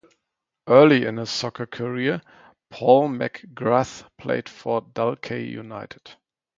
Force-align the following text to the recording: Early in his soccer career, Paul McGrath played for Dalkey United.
Early 0.65 1.05
in 1.05 1.17
his 1.17 1.29
soccer 1.29 1.67
career, 1.67 2.23
Paul 2.71 3.09
McGrath 3.09 4.03
played 4.17 4.49
for 4.49 4.81
Dalkey 4.81 5.47
United. 5.51 6.15